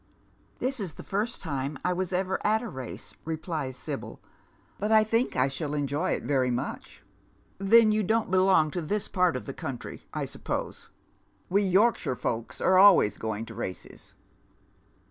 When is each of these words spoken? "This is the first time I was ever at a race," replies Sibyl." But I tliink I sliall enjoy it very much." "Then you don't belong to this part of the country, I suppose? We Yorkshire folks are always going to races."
"This 0.57 0.79
is 0.79 0.93
the 0.95 1.03
first 1.03 1.43
time 1.43 1.77
I 1.85 1.93
was 1.93 2.11
ever 2.11 2.43
at 2.43 2.63
a 2.63 2.67
race," 2.69 3.13
replies 3.23 3.77
Sibyl." 3.77 4.19
But 4.79 4.91
I 4.91 5.03
tliink 5.03 5.35
I 5.35 5.47
sliall 5.47 5.77
enjoy 5.77 6.09
it 6.13 6.23
very 6.23 6.49
much." 6.49 7.03
"Then 7.59 7.91
you 7.91 8.01
don't 8.01 8.31
belong 8.31 8.71
to 8.71 8.81
this 8.81 9.07
part 9.07 9.35
of 9.35 9.45
the 9.45 9.53
country, 9.53 10.07
I 10.11 10.25
suppose? 10.25 10.89
We 11.51 11.61
Yorkshire 11.61 12.15
folks 12.15 12.59
are 12.59 12.79
always 12.79 13.19
going 13.19 13.45
to 13.45 13.53
races." 13.53 14.15